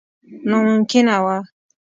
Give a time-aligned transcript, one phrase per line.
[0.49, 1.37] ناممکنه وه.